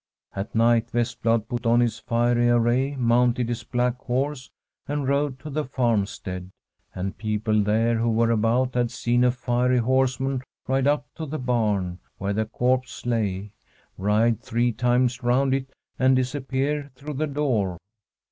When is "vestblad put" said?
0.89-1.67